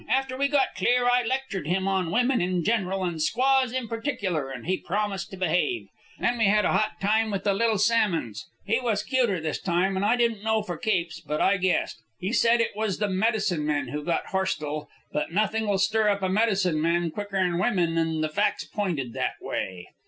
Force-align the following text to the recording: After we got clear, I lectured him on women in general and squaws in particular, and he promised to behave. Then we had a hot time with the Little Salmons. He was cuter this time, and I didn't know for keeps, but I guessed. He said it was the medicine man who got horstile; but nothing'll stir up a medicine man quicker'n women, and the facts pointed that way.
After 0.09 0.35
we 0.35 0.47
got 0.47 0.73
clear, 0.75 1.07
I 1.07 1.23
lectured 1.23 1.67
him 1.67 1.87
on 1.87 2.09
women 2.09 2.41
in 2.41 2.63
general 2.63 3.03
and 3.03 3.21
squaws 3.21 3.71
in 3.71 3.87
particular, 3.87 4.49
and 4.49 4.65
he 4.65 4.77
promised 4.77 5.29
to 5.29 5.37
behave. 5.37 5.89
Then 6.17 6.39
we 6.39 6.45
had 6.47 6.65
a 6.65 6.71
hot 6.71 6.99
time 6.99 7.29
with 7.29 7.43
the 7.43 7.53
Little 7.53 7.77
Salmons. 7.77 8.47
He 8.65 8.79
was 8.79 9.03
cuter 9.03 9.39
this 9.39 9.61
time, 9.61 9.95
and 9.95 10.03
I 10.03 10.15
didn't 10.15 10.41
know 10.41 10.63
for 10.63 10.75
keeps, 10.75 11.19
but 11.19 11.39
I 11.39 11.57
guessed. 11.57 12.01
He 12.17 12.33
said 12.33 12.61
it 12.61 12.75
was 12.75 12.97
the 12.97 13.09
medicine 13.09 13.63
man 13.63 13.89
who 13.89 14.03
got 14.03 14.25
horstile; 14.31 14.87
but 15.11 15.31
nothing'll 15.31 15.77
stir 15.77 16.09
up 16.09 16.23
a 16.23 16.29
medicine 16.29 16.81
man 16.81 17.11
quicker'n 17.11 17.59
women, 17.59 17.95
and 17.95 18.23
the 18.23 18.29
facts 18.29 18.63
pointed 18.63 19.13
that 19.13 19.35
way. 19.39 19.89